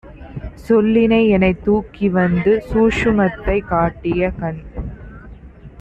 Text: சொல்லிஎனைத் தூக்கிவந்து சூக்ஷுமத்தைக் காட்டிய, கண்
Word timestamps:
சொல்லிஎனைத் 0.69 1.61
தூக்கிவந்து 1.65 2.53
சூக்ஷுமத்தைக் 2.69 3.67
காட்டிய, 3.67 4.31
கண் 4.39 4.61